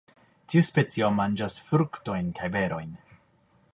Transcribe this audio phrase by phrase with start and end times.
[0.53, 2.97] Tiu specio manĝas fruktojn kaj berojn.